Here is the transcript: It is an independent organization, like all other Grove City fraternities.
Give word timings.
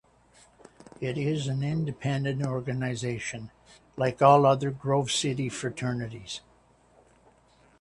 It 0.99 1.15
is 1.15 1.45
an 1.45 1.61
independent 1.61 2.43
organization, 2.43 3.51
like 3.97 4.19
all 4.19 4.47
other 4.47 4.71
Grove 4.71 5.11
City 5.11 5.47
fraternities. 5.47 6.41